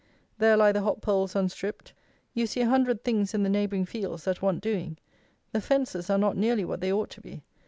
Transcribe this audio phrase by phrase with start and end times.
[0.39, 1.93] There lie the hop poles unstripped.
[2.33, 4.97] You see a hundred things in the neighbouring fields that want doing.
[5.51, 7.43] The fences are not nearly what they ought to be.